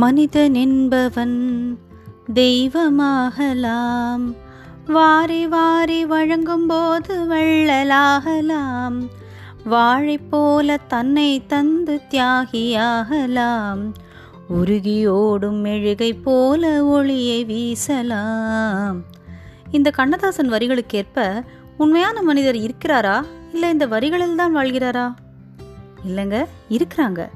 [0.00, 1.78] மனிதன் என்பவன்
[2.34, 4.34] தெய்வமாகலாம்.
[4.86, 9.08] வாரி வாரி வழங்கும் போது வள்ளலாகலாம்.
[9.64, 13.92] வாழை போல தன்னை தந்து தியாகியாகலாம்.
[14.48, 19.00] உருகி ஓடும் மெழுகை போல ஒளியை வீசலாம்.
[19.70, 21.44] இந்த கண்ணதாசன் வரிகளுக்கேற்ப
[21.76, 23.24] உண்மையான மனிதர் இருக்கிறாரா?
[23.52, 25.14] இல்லை இந்த வரிகளில் தான் வாழ்கிறாரா?
[26.08, 27.28] இல்லைங்க இருக்கிறாங்க.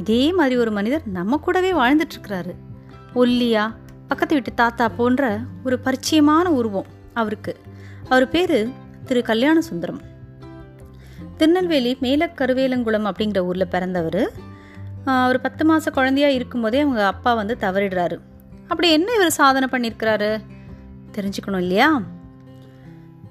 [0.00, 2.52] இதே மாதிரி ஒரு மனிதர் நம்ம கூடவே வாழ்ந்துட்டுருக்கிறாரு.
[3.14, 3.64] ஒல்லியா
[4.10, 5.24] பக்கத்து வீட்டு தாத்தா போன்ற
[5.64, 6.88] ஒரு பரிச்சயமான உருவம்
[7.20, 7.52] அவருக்கு.
[8.08, 8.58] அவர் பேர்
[9.08, 9.20] திரு.
[9.30, 10.00] கல்யாண சுந்தரம்
[11.38, 14.22] திருநெல்வேலி மேலக்கருவேலங்குளம் அப்படிங்கிற ஊரில் பிறந்தவர்.
[15.20, 18.16] அவர் பத்து மாத குழந்தையாக இருக்கும்போதே அவங்க அப்பா வந்து தவறிடுறாரு.
[18.70, 20.30] அப்படி என்ன இவர் சாதனை பண்ணியிருக்கிறாரு?
[21.14, 21.88] தெரிஞ்சுக்கணும் இல்லையா?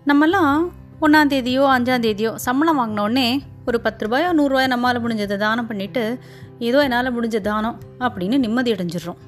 [0.09, 0.56] நம்மெல்லாம்
[1.02, 3.28] ஒன்றாந்தேதியோ அஞ்சாந்தேதியோ சம்பளம் வாங்கினோடனே
[3.66, 6.04] ஒரு பத்து ரூபாயோ நூறுரூவாயோ நம்மளால் முடிஞ்சதை தானம் பண்ணிவிட்டு
[6.59, 9.20] ஏதோ என்னால் முடிஞ்ச தானம் அப்படின்னு நிம்மதி அடைஞ்சிடுறோம்.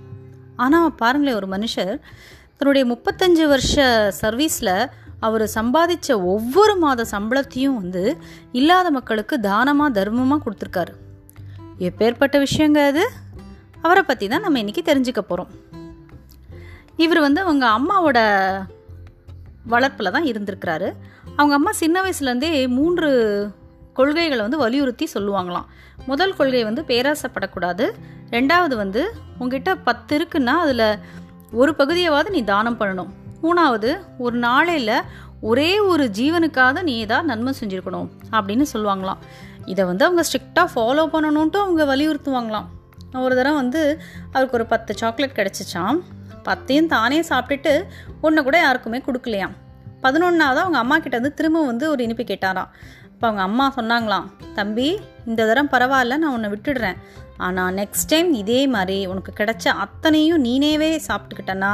[0.55, 1.93] ஆனால் பாருங்களேன் ஒரு மனுஷர்
[2.57, 3.75] தன்னுடைய முப்பத்தஞ்சு வருஷ
[4.21, 4.73] சர்வீஸில்
[5.19, 8.03] அவர் சம்பாதிச்ச ஒவ்வொரு மாத சம்பளத்தையும் வந்து
[8.51, 10.93] இல்லாத மக்களுக்கு தானமாக தர்மமாக கொடுத்துருக்காரு.
[11.87, 13.03] எப்பேற்பட்ட விஷயங்க அது?
[13.81, 15.51] அவரை பற்றி தான் நம்ம இன்றைக்கி தெரிஞ்சுக்க போகிறோம்
[17.03, 18.19] இவர் வந்து அவங்க அம்மாவோட
[19.73, 20.89] வளர்ப்பில் தான் இருந்திருக்கிறாரு.
[21.35, 23.09] அவங்க அம்மா சின்ன வயசுலேருந்தே மூன்று
[23.93, 25.65] கொள்கைகளை வந்து வலியுறுத்தி சொல்லுவாங்களாம்.
[26.05, 27.91] முதல் கொள்கை வந்து பேராசைப்படக்கூடாது.
[28.29, 30.99] ரெண்டாவது வந்து உங்ககிட்ட பத்து இருக்குன்னா அதில்
[31.51, 33.11] ஒரு பகுதியாவது நீ தானம் பண்ணணும்.
[33.43, 35.01] மூணாவது ஒரு நாளையில்
[35.41, 39.21] ஒரே ஒரு ஜீவனுக்காக நீ ஏதாவது நன்மை செஞ்சுருக்கணும் அப்படின்னு சொல்லுவாங்களாம்.
[39.65, 42.67] இதை வந்து அவங்க ஸ்ட்ரிக்டாக ஃபாலோ பண்ணணுன்ட்டு அவங்க வலியுறுத்துவாங்களாம்.
[43.13, 45.99] ஒரு தடவை வந்து அவருக்கு ஒரு பத்து சாக்லேட் கிடச்சிச்சான்
[46.43, 47.83] பத்தையும் தானே சாப்பிட்டுட்டு
[48.21, 49.55] ஒன்று கூட யாருக்குமே கொடுக்கலையாம்.
[50.03, 52.69] பதினொன்றாவது அவங்க அம்மா கிட்ட வந்து திரும்ப வந்து ஒரு இனிப்பு கேட்டாராம்.
[53.21, 54.85] இப்போ அவங்க அம்மா சொன்னாங்களாம் தம்பி
[55.29, 56.95] இந்த தரம் பரவாயில்ல நான் உன்னை விட்டுடுறேன்.
[57.45, 61.69] ஆனால் நெக்ஸ்ட் டைம் இதே மாதிரி உனக்கு கிடைச்ச அத்தனையும் நீனேவே சாப்பிட்டுக்கிட்டனா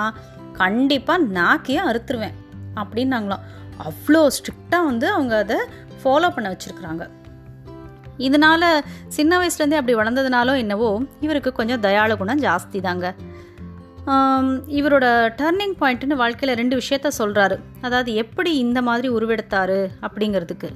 [0.62, 2.36] கண்டிப்பாக நாக்கையே அறுத்துருவேன்
[2.82, 3.45] அப்படின்னாங்களாம்.
[3.86, 5.60] அவ்வளோ ஸ்ட்ரிக்டாக வந்து அவங்க அதை
[6.02, 7.05] ஃபாலோ பண்ண வச்சுருக்குறாங்க.
[8.27, 8.67] இதனால்
[9.17, 10.92] சின்ன வயசுலேருந்தே அப்படி வளர்ந்ததுனாலோ என்னவோ
[11.27, 13.14] இவருக்கு கொஞ்சம் தயாள குணம் ஜாஸ்தி தாங்க
[14.80, 15.05] இவரோட
[15.42, 20.72] டர்னிங் பாயிண்ட்னு வாழ்க்கையில் ரெண்டு விஷயத்த சொல்கிறாரு அதாவது எப்படி இந்த மாதிரி உருவெடுத்தாரு அப்படிங்கிறதுக்கு.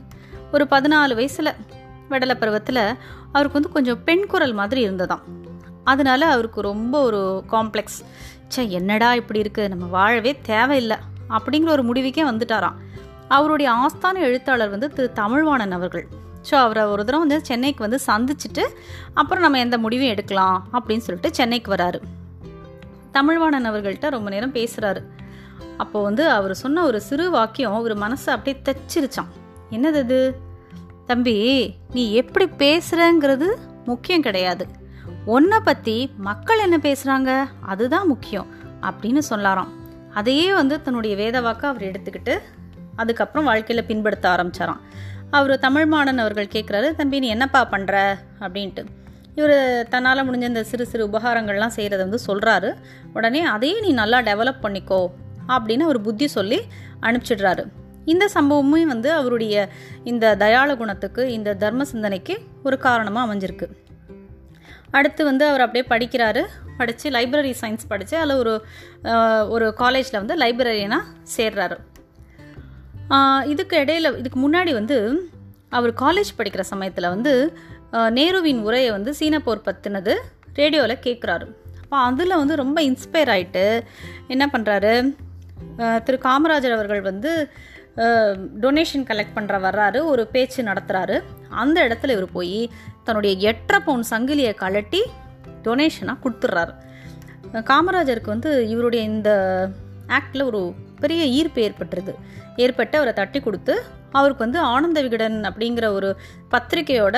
[0.52, 1.58] ஒரு பதினாலு வயசில்
[2.10, 2.84] விடலை பருவத்தில்
[3.32, 5.24] அவருக்கு வந்து கொஞ்சம் பெண் குரல் மாதிரி இருந்ததாம்.
[5.84, 8.00] அதனால அவருக்கு ரொம்ப ஒரு காம்ப்ளெக்ஸ்.
[8.50, 10.98] ச்சே என்னடா இப்படி இருக்குது நம்ம வாழவே தேவையில்லை
[11.30, 12.80] அப்படிங்கிற ஒரு முடிவுக்கே வந்துட்டாராம்.
[13.28, 16.06] அவருடைய ஆஸ்தான எழுத்தாளர் வந்து திரு தமிழ்வாணன் அவர்கள்.
[16.50, 18.64] ஸோ அவரை ஒரு தடவை வந்து சென்னைக்கு வந்து சந்திச்சுட்டு
[19.14, 22.00] அப்புறம் நம்ம எந்த முடிவும் எடுக்கலாம் அப்படின்னு சொல்லிட்டு சென்னைக்கு வராரு.
[23.12, 25.02] தமிழ்வாணன் அவர்கள்ட்ட ரொம்ப நேரம் பேசுகிறாரு
[25.78, 29.32] அப்போது வந்து அவர் சொன்ன ஒரு சிறு வாக்கியம் அவர் மனசை அப்படியே தச்சிருச்சான்
[29.72, 30.20] என்னது அது?
[31.06, 31.36] தம்பி
[31.94, 33.48] நீ எப்படி பேசுகிறங்கிறது
[33.86, 34.68] முக்கியம் கிடையாது.
[35.26, 38.48] உன்னை பற்றி மக்கள் என்ன பேசுகிறாங்க அதுதான் முக்கியம்
[38.82, 39.72] அப்படின்னு சொல்லாராம்.
[40.14, 42.36] அதையே வந்து தன்னுடைய வேதவாக்கை அவர் எடுத்துக்கிட்டு
[42.96, 44.82] அதுக்கப்புறம் வாழ்க்கையில் பின்படுத்த ஆரம்பிச்சாராம்.
[45.32, 48.84] அவர் தமிழ்மாடன் அவர்கள் கேட்குறாரு தம்பி நீ என்னப்பா பண்ணுற அப்படின்ட்டு.
[49.36, 52.72] இவர் தன்னால் முடிஞ்ச இந்த சிறு சிறு உபகாரங்கள்லாம் செய்கிறத வந்து சொல்கிறாரு
[53.14, 55.02] உடனே அதையே நீ நல்லா டெவலப் பண்ணிக்கோ
[55.48, 56.60] அப்படின்னு அவர் புத்தி சொல்லி
[57.02, 57.64] அனுப்பிச்சிடுறாரு.
[58.06, 59.70] இந்த சம்பவமும் வந்து அவருடைய
[60.04, 63.68] இந்த தயாள குணத்துக்கு இந்த தர்ம சிந்தனைக்கு ஒரு காரணமாக அமைஞ்சிருக்கு.
[64.92, 66.42] அடுத்து வந்து அவர் அப்படியே படிக்கிறாரு.
[66.78, 68.54] படித்து லைப்ரரி சயின்ஸ் படித்து அதில் ஒரு
[69.50, 71.78] ஒரு காலேஜில் வந்து லைப்ரரியனாக சேர்றாரு.
[73.44, 74.98] இதுக்கு இடையில் இதுக்கு முன்னாடி வந்து
[75.70, 77.34] அவர் காலேஜ் படிக்கிற சமயத்தில் வந்து
[77.92, 80.14] நேருவின் உரையை வந்து சீன போர் பற்றினது
[80.54, 81.46] ரேடியோவில் கேட்குறாரு
[81.84, 83.82] அப்போ அதில் வந்து ரொம்ப இன்ஸ்பயர் ஆகிட்டு
[84.28, 84.94] என்ன பண்ணுறாரு
[86.04, 87.50] திரு காமராஜர் அவர்கள் வந்து
[88.62, 92.72] டொனேஷன் கலெக்ட் பண்ணுற வர்றாரு ஒரு பேச்சு நடத்துகிறாரு அந்த இடத்துல இவர் போய்
[93.04, 95.02] தன்னுடைய எட்டரை பவுன் சங்கிலியை கழட்டி
[95.64, 96.74] டொனேஷனாக கொடுத்துட்றாரு
[97.54, 99.70] காமராஜருக்கு வந்து இவருடைய இந்த
[100.08, 102.16] ஆக்டில் ஒரு பெரிய ஈர்ப்பு ஏற்பட்டுருது.
[102.56, 106.18] ஏற்பட்டு அவரை தட்டி கொடுத்து அவருக்கு வந்து ஆனந்த விகடன் அப்படிங்கிற ஒரு
[106.52, 107.18] பத்திரிகையோட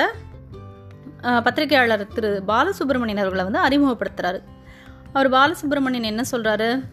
[1.20, 4.42] பத்திரிகையாளர் திரு பாலசுப்ரமணியன் அவர்களை வந்து அறிமுகப்படுத்துகிறாரு
[5.12, 6.84] அவர் பாலசுப்ரமணியன் என்ன சொல்கிறாரு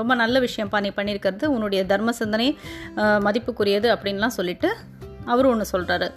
[0.00, 1.46] ரொம்ப நல்ல விஷயம்ப்பா நீ பண்ணியிருக்கிறது.
[1.54, 2.48] உன்னுடைய தர்ம சிந்தனை
[3.26, 4.70] மதிப்புக்குரியது அப்படின்லாம் சொல்லிட்டு
[5.32, 6.08] அவர் ஒன்று சொல்கிறாரு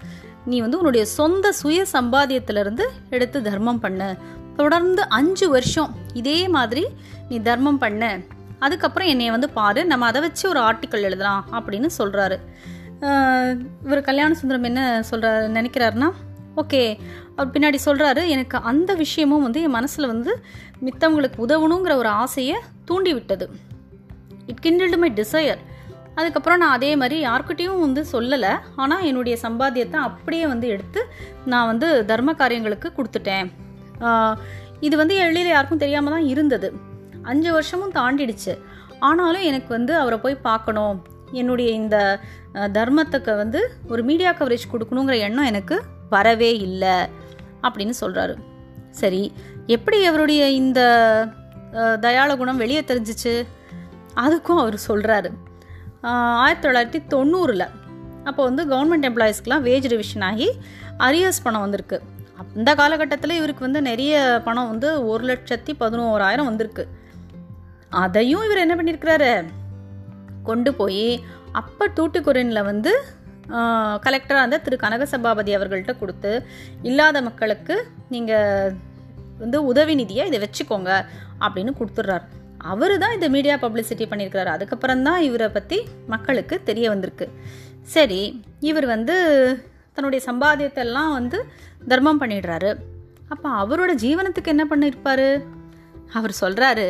[0.52, 2.86] நீ வந்து உன்னுடைய சொந்த சுய சம்பாதியத்திலிருந்து
[3.16, 4.10] எடுத்து தர்மம் பண்ணு.
[4.60, 6.84] தொடர்ந்து அஞ்சு வருஷம் இதே மாதிரி
[7.30, 8.04] நீ தர்மம் பண்ண.
[8.66, 9.82] அதுக்கப்புறம் என்னைய வந்து பாரு.
[9.92, 12.38] நம்ம அதை வச்சு ஒரு ஆர்டிக்கல் எழுதலாம் அப்படின்னு சொல்கிறாரு
[13.86, 14.82] இவர் கல்யாண சுந்தரம் என்ன
[15.12, 16.10] சொல்கிறாரு நினைக்கிறாருன்னா
[16.62, 16.82] ஓகே.
[17.36, 20.32] அவர் பின்னாடி சொல்கிறாரு எனக்கு அந்த விஷயமும் வந்து என் மனசில் வந்து
[20.86, 23.46] மித்தவங்களுக்கு உதவணுங்கிற ஒரு ஆசையை தூண்டி விட்டது
[24.50, 25.62] இட் கிண்டில்டு மை டிசையர்
[26.20, 28.52] அதுக்கப்புறம் நான் அதே மாதிரி யார்கிட்டயும் வந்து சொல்லலை.
[28.82, 31.02] ஆனால் என்னுடைய சம்பாத்தியத்தை அப்படியே வந்து எடுத்து
[31.52, 33.48] நான் வந்து தர்ம காரியங்களுக்கு கொடுத்துட்டேன்.
[34.88, 36.70] இது வந்து எழில் யாருக்கும் தெரியாமல் தான் இருந்தது.
[37.32, 38.54] அஞ்சு வருஷமும் தாண்டிடுச்சு.
[39.08, 40.98] ஆனாலும் எனக்கு வந்து அவரை போய் பார்க்கணும்.
[41.42, 41.98] என்னுடைய இந்த
[42.78, 43.60] தர்மத்துக்கு வந்து
[43.92, 45.76] ஒரு மீடியா கவரேஜ் கொடுக்கணுங்கிற எண்ணம் எனக்கு
[46.16, 46.96] வரவே இல்லை
[47.66, 48.34] அப்படின்னு சொல்கிறாரு
[49.02, 49.22] சரி
[49.76, 50.82] எப்படி அவருடைய இந்த
[52.06, 53.34] தயாள குணம் வெளியே தெரிஞ்சிச்சு?
[54.24, 55.30] அதுக்கும் அவர் சொல்கிறாரு
[56.44, 57.68] ஆயிரத்தி தொள்ளாயிரத்தி தொண்ணூறில்
[58.30, 60.48] அப்போ வந்து கவர்மெண்ட் எம்ப்ளாயீஸ்க்கெலாம் வேஜ் ரிவிஷன் ஆகி
[61.08, 61.98] அரியர்ஸ் பணம் வந்திருக்கு.
[62.42, 64.16] அந்த காலகட்டத்தில் இவருக்கு வந்து நிறைய
[64.46, 66.84] பணம் வந்து ஒரு லட்சத்தி பதினோராயிரம் வந்திருக்கு.
[68.04, 69.32] அதையும் இவர் என்ன பண்ணியிருக்கிறாரு
[70.50, 71.08] கொண்டு போய்
[71.60, 72.92] அப்போ தூட்டுக்குரனில் வந்து
[74.06, 76.32] கலெக்டராக இருந்த திரு கனக சபாபதி அவர்கள்ட்ட கொடுத்து
[76.90, 77.76] இல்லாத மக்களுக்கு
[78.10, 78.76] நீங்கள்
[79.40, 80.92] வந்து உதவி நிதியை இதை வச்சுக்கோங்க
[81.46, 82.28] அப்படின்னு கொடுத்துட்றாரு.
[82.72, 84.52] அவர் தான் இந்த மீடியா பப்ளிசிட்டி பண்ணியிருக்கிறாரு.
[84.56, 85.78] அதுக்கப்புறம் தான் இவரை பற்றி
[86.14, 87.28] மக்களுக்கு தெரிய வந்திருக்கு.
[87.96, 88.22] சரி
[88.70, 89.16] இவர் வந்து
[89.96, 91.38] தன்னுடைய சம்பாதியத்தெல்லாம் வந்து
[91.92, 92.72] தர்மம் பண்ணிடுறாரு.
[93.34, 95.30] அப்போ அவரோட ஜீவனத்துக்கு என்ன பண்ணியிருப்பாரு?
[96.18, 96.88] அவர் சொல்கிறாரு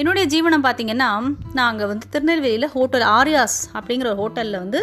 [0.00, 1.08] என்னுடைய ஜீவனம் பார்த்தீங்கன்னா
[1.56, 4.80] நான் அங்கே வந்து திருநெல்வேலியில் ஹோட்டல் ஆரியாஸ் அப்படிங்கிற ஒரு ஹோட்டலில் வந்து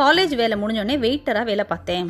[0.00, 2.08] காலேஜ் வேலை முடிஞ்சோடனே வெயிட்டராக வேலை பார்த்தேன்.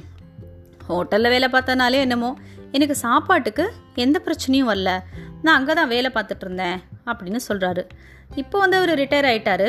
[0.88, 2.30] ஹோட்டலில் வேலை பார்த்தனாலே என்னமோ
[2.76, 3.64] எனக்கு சாப்பாட்டுக்கு
[4.04, 4.90] எந்த பிரச்சனையும் வரல.
[5.44, 6.78] நான் அங்கே தான் வேலை பார்த்துட்டு இருந்தேன்
[7.10, 7.82] அப்படின்னு சொல்கிறாரு
[8.42, 9.68] இப்போ வந்து அவர் ரிட்டையர் ஆயிட்டாரு.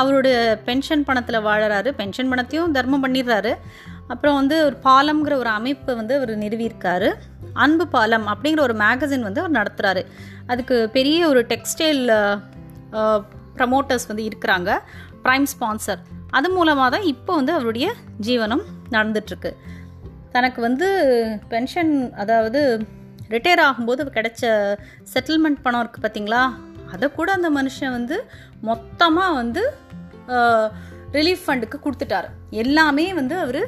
[0.00, 0.28] அவரோட
[0.68, 1.90] பென்ஷன் பணத்தில் வாழறாரு.
[2.00, 3.52] பென்ஷன் பணத்தையும் தர்மம் பண்ணிடுறாரு.
[4.12, 7.10] அப்புறம் வந்து ஒரு பாலம்ங்கிற ஒரு அமைப்பை வந்து அவர் நிறுவியிருக்காரு.
[7.64, 10.02] அன்பு பாலம் அப்படிங்கிற ஒரு மேகசின் வந்து அவர் நடத்துகிறாரு
[10.52, 12.02] அதுக்கு பெரிய ஒரு டெக்ஸ்டைல்
[13.58, 14.70] ப்ரமோட்டர்ஸ் வந்து இருக்கிறாங்க.
[15.26, 16.00] ப்ரைம் ஸ்பான்சர்
[16.38, 17.86] அது மூலமாக தான் இப்போ வந்து அவருடைய
[18.26, 18.64] ஜீவனம்
[18.94, 19.50] நடந்துட்டுருக்கு
[20.34, 20.88] தனக்கு வந்து
[21.52, 22.60] பென்ஷன் அதாவது
[23.34, 24.42] ரிட்டையர் ஆகும்போது கிடைச்ச
[25.12, 26.42] செட்டில்மெண்ட் பணம் இருக்குது பார்த்தீங்களா
[26.94, 28.16] அதை கூட அந்த மனுஷன் வந்து
[28.68, 29.62] மொத்தமாக வந்து
[31.16, 32.28] ரிலீஃப் ஃபண்டுக்கு கொடுத்துட்டார்.
[32.62, 33.62] எல்லாமே வந்து அவர்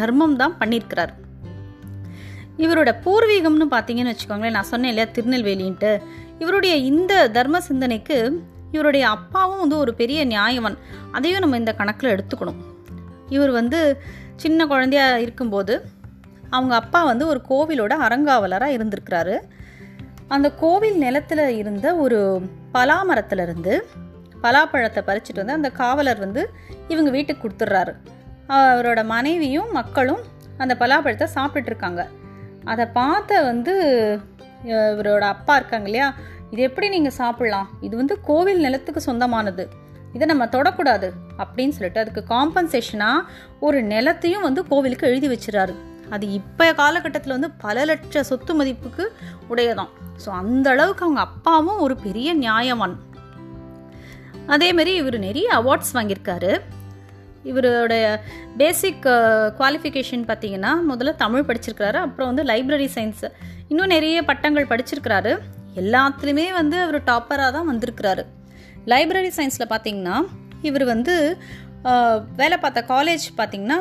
[0.00, 1.12] தர்மம் தான் பண்ணியிருக்கிறார்
[2.64, 5.92] இவரோட பூர்வீகம்னு பார்த்தீங்கன்னு வச்சுக்கோங்களேன் நான் சொன்னேன் இல்லையா திருநெல்வேலின்ட்டு.
[6.42, 8.18] இவருடைய இந்த தர்ம சிந்தனைக்கு
[8.74, 10.76] இவருடைய அப்பாவும் வந்து ஒரு பெரிய நியாயவன்.
[11.16, 12.60] அதையும் நம்ம இந்த கணக்கில் எடுத்துக்கணும்.
[13.36, 13.80] இவர் வந்து
[14.36, 15.74] சின்ன குழந்தையாக இருக்கும்போது
[16.50, 19.36] அவங்க அப்பா வந்து ஒரு கோவிலோட அறங்காவலராக இருந்திருக்கிறாரு.
[20.28, 22.42] அந்த கோவில் நிலத்தில் இருந்த ஒரு
[22.74, 23.74] பலாமரத்துலேருந்து
[24.42, 26.50] பலாப்பழத்தை பறிச்சுட்டு வந்து அந்த காவலர் வந்து
[26.88, 27.92] இவங்க வீட்டுக்கு கொடுத்துட்றாரு
[28.48, 30.22] அவரோட மனைவியும் மக்களும்
[30.56, 32.02] அந்த பலாப்பழத்தை சாப்பிட்டுருக்காங்க
[32.64, 33.74] அதை பார்த்த வந்து
[34.64, 36.14] இவரோட அப்பா இருக்காங்க இல்லையா?
[36.50, 37.66] இது எப்படி நீங்கள் சாப்பிட்லாம்?
[37.80, 39.68] இது வந்து கோவில் நிலத்துக்கு சொந்தமானது.
[40.12, 41.12] இதை நம்ம தொடக்கூடாது.
[41.42, 43.26] அப்படின்னு சொல்லிட்டு அதுக்கு காம்பன்சேஷனாக
[43.66, 45.74] ஒரு நிலத்தையும் வந்து கோவிலுக்கு எழுதி வச்சுறாரு
[46.14, 49.04] அது இப்போ காலகட்டத்தில் வந்து பல லட்ச சொத்து மதிப்புக்கு
[49.52, 49.90] உடையதான்.
[50.22, 52.96] ஸோ அந்த அளவுக்கு அவங்க அப்பாவும் ஒரு பெரிய நியாயவான்.
[54.54, 56.52] அதேமாரி இவர் நிறைய அவார்ட்ஸ் வாங்கியிருக்காரு.
[57.50, 58.04] இவருடைய
[58.60, 59.06] பேசிக்
[59.58, 63.24] குவாலிஃபிகேஷன் uh, பார்த்தீங்கன்னா முதல்ல தமிழ் படிச்சிருக்கிறாரு அப்புறம் வந்து லைப்ரரி சயின்ஸ்
[63.70, 65.32] இன்னும் நிறைய பட்டங்கள் படிச்சிருக்கிறாரு.
[65.82, 68.24] எல்லாத்துலேயுமே வந்து அவர் டாப்பராக தான் வந்திருக்கிறாரு.
[68.92, 70.16] லைப்ரரி சயின்ஸில் பார்த்தீங்கன்னா
[70.68, 71.14] இவர் வந்து
[72.42, 73.78] வேலை பார்த்த காலேஜ் பார்த்தீங்கன்னா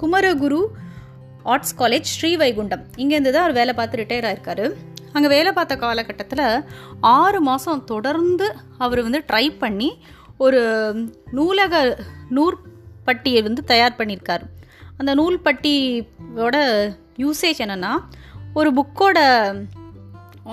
[0.00, 0.60] குமரகுரு
[1.52, 2.84] ஆர்ட்ஸ் காலேஜ் ஸ்ரீவைகுண்டம்.
[3.02, 4.66] இங்கேருந்து தான் அவர் வேலை பார்த்து ரிட்டையர் ஆயிருக்காரு.
[5.14, 6.46] அங்கே வேலை பார்த்த காலகட்டத்தில்
[7.16, 8.46] ஆறு மாதம் தொடர்ந்து
[8.84, 9.90] அவர் வந்து ட்ரை பண்ணி
[10.44, 10.60] ஒரு
[11.38, 11.74] நூலக
[12.36, 14.44] நூற்பட்டியை வந்து தயார் பண்ணியிருக்கார்.
[15.00, 16.56] அந்த நூல்பட்டியோட
[17.24, 17.92] யூசேஜ் என்னென்னா
[18.60, 19.18] ஒரு புக்கோட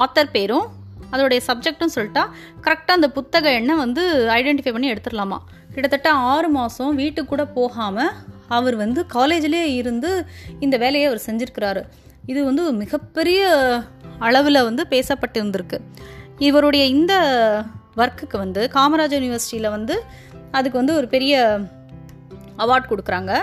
[0.04, 0.68] ஆத்தர் பேரும்
[1.16, 2.24] அதோடைய சப்ஜெக்ட்னு சொல்லிட்டா
[2.62, 4.04] கரெக்டாக அந்த புத்தக எண்ணை வந்து
[4.34, 5.38] ஐடென்டிஃபை பண்ணி எடுத்துடலாமா?
[5.72, 8.12] கிட்டத்தட்ட ஆறு மாதம் வீட்டுக்கு கூட போகாமல்
[8.48, 10.26] அவர் வந்து காலேஜ்லேயே இருந்து
[10.60, 11.82] இந்த வேலையை அவர் செஞ்சுருக்கிறாரு.
[12.26, 13.42] இது வந்து மிகப்பெரிய
[14.20, 15.78] அளவில் வந்து பேசப்பட்டு இருந்திருக்கு.
[16.38, 17.14] இவருடைய இந்த
[17.98, 20.04] ஒர்க்குக்கு வந்து காமராஜர் யூனிவர்சிட்டியில் வந்து
[20.52, 21.60] அதுக்கு வந்து ஒரு பெரிய
[22.58, 23.34] அவார்ட் கொடுக்குறாங்க.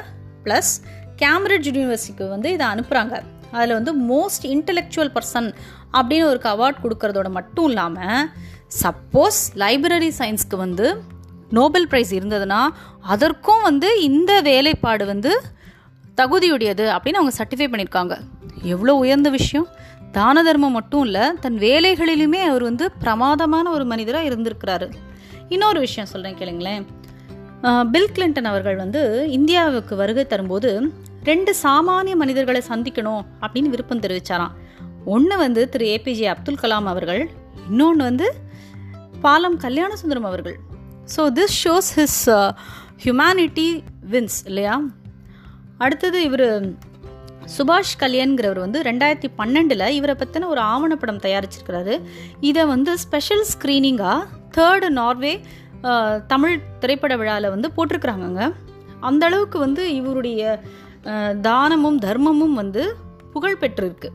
[0.44, 0.72] ப்ளஸ்
[1.16, 5.54] கேம்பிரிட்ஜ் யூனிவர்சிட்டிக்கு வந்து இதை அனுப்புகிறாங்க அதில் வந்து மோஸ்ட் இன்டெலெக்சுவல் பர்சன்
[5.96, 8.22] அப்படின்னு ஒரு அவார்ட் கொடுக்கறதோட மட்டும் இல்லாமல்
[8.82, 10.86] சப்போஸ் லைப்ரரி சயின்ஸ்க்கு வந்து
[11.58, 12.60] நோபல் ப்ரைஸ் இருந்ததுன்னா
[13.14, 15.32] அதற்கும் வந்து இந்த வேலைப்பாடு வந்து
[16.20, 18.14] தகுதியுடையது அப்படின்னு அவங்க சர்டிஃபை பண்ணியிருக்காங்க.
[18.74, 19.68] எவ்வளோ உயர்ந்த விஷயம்.
[20.16, 24.88] தான தர்மம் மட்டும் இல்லை தன் வேலைகளிலுமே அவர் வந்து பிரமாதமான ஒரு மனிதராக இருந்திருக்கிறாரு.
[25.54, 26.82] இன்னொரு விஷயம் சொல்கிறேன் கேளுங்களேன்.
[27.92, 29.00] பில் கிளின்டன் அவர்கள் வந்து
[29.38, 30.70] இந்தியாவுக்கு வருகை தரும்போது
[31.30, 34.54] ரெண்டு சாமானிய மனிதர்களை சந்திக்கணும் அப்படின்னு விருப்பம் தெரிவிச்சாராம்.
[35.04, 37.30] ஒன்று வந்து திரு ஏபிஜே அப்துல் கலாம் அவர்கள்
[37.68, 38.26] இன்னொன்று வந்து
[39.20, 40.56] பாலம் கல்யாண சுந்தரம் அவர்கள்
[41.16, 42.22] so this shows his
[43.04, 44.82] humanity wins இல்லையா?
[45.78, 46.46] அடுத்தது இவர்
[47.58, 52.00] சுபாஷ் கல்யாண்கிறவர் வந்து ரெண்டாயிரத்தி பன்னெண்டில் இவரை பற்றின ஒரு ஆவணப்படம் தயாரிச்சிருக்கிறாரு.
[52.40, 55.40] இதை வந்து ஸ்பெஷல் ஸ்க்ரீனிங்காக தேர்டு நார்வே
[56.26, 58.52] தமிழ் திரைப்பட விழாவில் வந்து போட்டிருக்கிறாங்கங்க.
[59.00, 60.60] அந்த அளவுக்கு வந்து இவருடைய
[61.04, 62.96] uh, தானமும் தர்மமும் வந்து
[63.32, 64.10] புகழ் பெற்றிருக்கு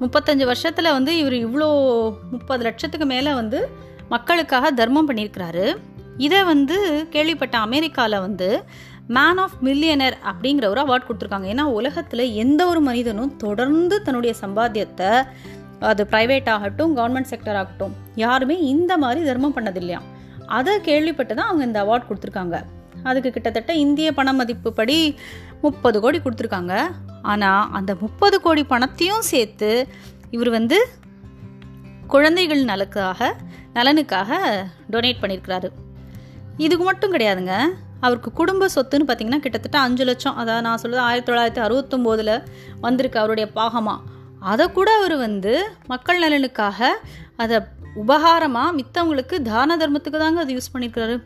[0.00, 1.68] முப்பத்தஞ்சு வருஷத்தில் வந்து இவர் இவ்வளோ
[2.30, 3.60] முப்பது லட்சத்துக்கு மேலே வந்து
[4.14, 5.64] மக்களுக்காக தர்மம் பண்ணியிருக்கிறாரு.
[6.26, 6.76] இதை வந்து
[7.14, 8.48] கேள்விப்பட்ட அமெரிக்காவில் வந்து
[9.16, 11.48] மேன் ஆஃப் மில்லியனர் அப்படிங்கிற ஒரு அவார்ட் கொடுத்துருக்காங்க.
[11.54, 15.10] ஏன்னா உலகத்தில் எந்த ஒரு மனிதனும் தொடர்ந்து தன்னுடைய சம்பாத்தியத்தை
[15.90, 17.92] அது ப்ரைவேட் ஆகட்டும் கவர்மெண்ட் செக்டர் ஆகட்டும்
[18.24, 20.00] யாருமே இந்த மாதிரி தர்மம் பண்ணதில்லையா
[20.58, 22.56] அதை கேள்விப்பட்டு தான் அவங்க இந்த அவார்ட் கொடுத்துருக்காங்க.
[23.08, 24.96] அதுக்கு கிட்டத்தட்ட இந்திய பண மதிப்பு படி
[25.60, 26.74] முப்பது கோடி கொடுத்துருக்காங்க.
[27.32, 29.70] ஆனால் அந்த முப்பது கோடி பணத்தையும் சேர்த்து
[30.36, 30.78] இவர் வந்து
[32.14, 33.30] குழந்தைகள் நலனுக்காக
[33.76, 34.30] நலனுக்காக
[34.92, 35.68] டொனேட் பண்ணியிருக்கிறாரு
[36.64, 37.56] இதுக்கு மட்டும் கிடையாதுங்க.
[38.04, 40.36] அவருக்கு குடும்ப சொத்துன்னு பார்த்தீங்கன்னா கிட்டத்தட்ட அஞ்சு லட்சம்.
[40.40, 42.34] அதாவது நான் சொல்கிறது ஆயிரத்தி தொள்ளாயிரத்தி அறுபத்தொம்போதில்
[42.84, 44.16] வந்திருக்கு அவருடைய பாகமாக
[44.50, 45.52] அதை கூட அவர் வந்து
[45.92, 46.88] மக்கள் நலனுக்காக
[47.42, 47.56] அதை
[48.02, 51.16] உபகாரமாக மித்தவங்களுக்கு தான தர்மத்துக்கு தாங்க அது யூஸ் பண்ணியிருக்கிறாரு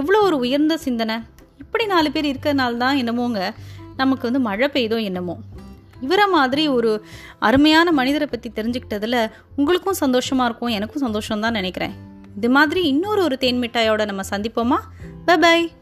[0.00, 1.16] எவ்வளோ ஒரு உயர்ந்த சிந்தனை.
[1.62, 3.40] இப்படி நாலு பேர் இருக்கிறதுனால தான் என்னமோங்க
[3.96, 5.38] நமக்கு வந்து மழை பெய்தோ என்னமோ.
[6.00, 7.04] இவரை மாதிரி ஒரு
[7.38, 11.94] அருமையான மனிதரை பற்றி தெரிஞ்சுக்கிட்டதில் உங்களுக்கும் சந்தோஷமாக இருக்கும் எனக்கும் சந்தோஷம் தான் நினைக்கிறேன்.
[12.36, 14.78] இது மாதிரி இன்னொரு ஒரு தேன் மிட்டாயோட நம்ம சந்திப்போமா?
[15.40, 15.72] பை